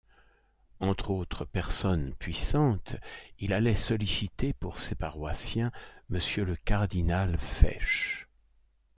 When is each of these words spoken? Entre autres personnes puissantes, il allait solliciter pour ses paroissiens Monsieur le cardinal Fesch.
Entre 0.79 1.11
autres 1.11 1.45
personnes 1.45 2.15
puissantes, 2.17 2.95
il 3.37 3.53
allait 3.53 3.75
solliciter 3.75 4.51
pour 4.51 4.79
ses 4.79 4.95
paroissiens 4.95 5.71
Monsieur 6.09 6.43
le 6.43 6.55
cardinal 6.55 7.37
Fesch. 7.37 8.27